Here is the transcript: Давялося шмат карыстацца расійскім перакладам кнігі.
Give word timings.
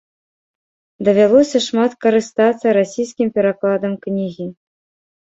Давялося 1.09 1.59
шмат 1.67 1.91
карыстацца 2.07 2.67
расійскім 2.81 3.27
перакладам 3.39 3.93
кнігі. 4.11 4.53